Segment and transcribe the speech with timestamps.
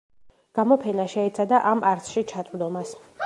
[0.59, 2.97] გამოფენა შეეცადა ამ არსში ჩაწვდომას.